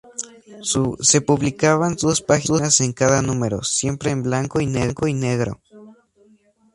Se 1.03 1.21
publicaban 1.21 1.93
dos 1.95 2.23
páginas 2.23 2.81
en 2.81 2.91
cada 2.91 3.21
número, 3.21 3.61
siempre 3.61 4.09
en 4.09 4.23
blanco 4.23 4.59
y 4.59 4.65
negro. 4.65 5.61